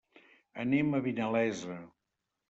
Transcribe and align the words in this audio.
Anem 0.63 0.89
a 0.91 1.01
Vinalesa. 1.07 1.77